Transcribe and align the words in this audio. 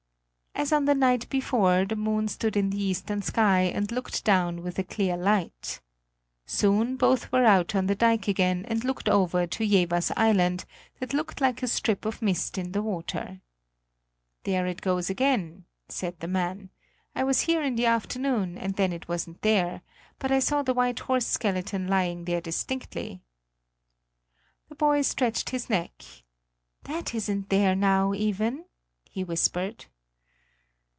As 0.53 0.73
on 0.73 0.83
the 0.85 0.93
night 0.93 1.27
before, 1.29 1.85
the 1.85 1.95
moon 1.95 2.27
stood 2.27 2.55
in 2.57 2.69
the 2.69 2.79
eastern 2.83 3.21
sky 3.23 3.61
and 3.61 3.89
looked 3.91 4.23
down 4.25 4.61
with 4.61 4.77
a 4.77 4.83
clear 4.83 5.15
light. 5.17 5.81
Soon 6.45 6.97
both 6.97 7.31
were 7.31 7.45
out 7.45 7.73
on 7.73 7.87
the 7.87 7.95
dike 7.95 8.27
again 8.27 8.65
and 8.67 8.83
looked 8.83 9.07
over 9.09 9.47
to 9.47 9.67
Jevers 9.67 10.11
Island, 10.15 10.65
that 10.99 11.13
looked 11.15 11.39
like 11.41 11.63
a 11.63 11.67
strip 11.67 12.05
of 12.05 12.21
mist 12.21 12.57
in 12.59 12.73
the 12.73 12.81
water. 12.83 13.39
"There 14.43 14.67
it 14.67 14.81
goes 14.81 15.09
again," 15.09 15.63
said 15.89 16.19
the 16.19 16.27
man; 16.27 16.69
"I 17.15 17.23
was 17.23 17.41
here 17.41 17.63
in 17.63 17.75
the 17.75 17.85
afternoon, 17.87 18.57
and 18.57 18.75
then 18.75 18.91
it 18.93 19.07
wasn't 19.07 19.41
there; 19.41 19.81
but 20.19 20.31
I 20.33 20.39
saw 20.39 20.61
the 20.61 20.75
white 20.75 20.99
horse 20.99 21.25
skeleton 21.25 21.87
lying 21.87 22.25
there 22.25 22.41
distinctly!" 22.41 23.21
The 24.69 24.75
boy 24.75 25.01
stretched 25.03 25.49
his 25.51 25.69
neck: 25.71 26.03
"That 26.83 27.15
isn't 27.15 27.49
there 27.49 27.73
now, 27.75 28.11
Iven," 28.11 28.65
he 29.09 29.23
whispered. 29.23 29.85